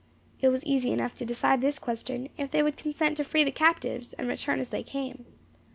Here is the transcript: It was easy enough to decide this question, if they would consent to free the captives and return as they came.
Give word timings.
It 0.41 0.49
was 0.49 0.63
easy 0.65 0.89
enough 0.91 1.13
to 1.13 1.27
decide 1.27 1.61
this 1.61 1.77
question, 1.77 2.29
if 2.35 2.49
they 2.49 2.63
would 2.63 2.75
consent 2.75 3.17
to 3.17 3.23
free 3.23 3.43
the 3.43 3.51
captives 3.51 4.13
and 4.13 4.27
return 4.27 4.59
as 4.59 4.69
they 4.69 4.81
came. 4.81 5.25